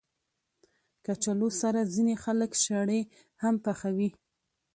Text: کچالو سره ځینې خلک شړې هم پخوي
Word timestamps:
کچالو 1.05 1.49
سره 1.61 1.81
ځینې 1.93 2.15
خلک 2.23 2.51
شړې 2.63 3.01
هم 3.43 3.55
پخوي 3.65 4.09